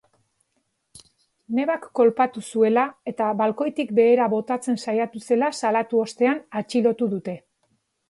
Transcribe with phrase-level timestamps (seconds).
[1.59, 7.43] Nebak kolpatu zuela eta balkoitik behera botatzen saiatu zela salatu ostean atxilotu dute.